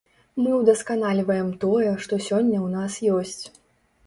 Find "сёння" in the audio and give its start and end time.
2.29-2.57